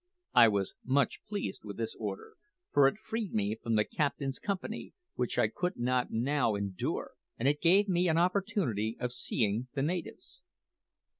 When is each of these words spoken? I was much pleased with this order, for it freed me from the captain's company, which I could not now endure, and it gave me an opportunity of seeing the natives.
I 0.33 0.47
was 0.47 0.73
much 0.83 1.23
pleased 1.27 1.63
with 1.63 1.77
this 1.77 1.93
order, 1.93 2.33
for 2.71 2.87
it 2.87 2.97
freed 2.97 3.35
me 3.35 3.53
from 3.61 3.75
the 3.75 3.85
captain's 3.85 4.39
company, 4.39 4.95
which 5.13 5.37
I 5.37 5.47
could 5.47 5.77
not 5.77 6.09
now 6.09 6.55
endure, 6.55 7.11
and 7.37 7.47
it 7.47 7.61
gave 7.61 7.87
me 7.87 8.09
an 8.09 8.17
opportunity 8.17 8.97
of 8.99 9.13
seeing 9.13 9.67
the 9.75 9.83
natives. 9.83 10.41